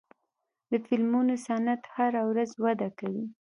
د 0.69 0.71
فلمونو 0.87 1.33
صنعت 1.47 1.81
هره 1.95 2.21
ورځ 2.29 2.49
وده 2.63 2.89
کوي. 2.99 3.25